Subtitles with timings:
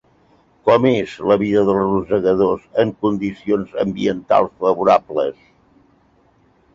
[0.67, 5.37] Com és la vida dels rosegadors en condicions ambientals favorables?